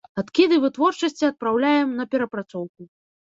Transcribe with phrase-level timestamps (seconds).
[0.19, 2.81] Адкіды вытворчасці адпраўляем на перапрацоўку.